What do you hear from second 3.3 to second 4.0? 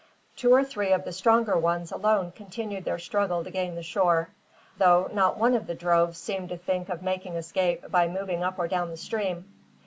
to gain the